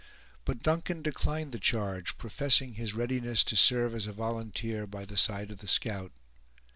But 0.45 0.63
Duncan 0.63 1.03
declined 1.03 1.51
the 1.51 1.59
charge, 1.59 2.17
professing 2.17 2.73
his 2.73 2.95
readiness 2.95 3.43
to 3.43 3.55
serve 3.55 3.93
as 3.93 4.07
a 4.07 4.11
volunteer 4.13 4.87
by 4.87 5.05
the 5.05 5.15
side 5.15 5.51
of 5.51 5.59
the 5.59 5.67
scout. 5.67 6.11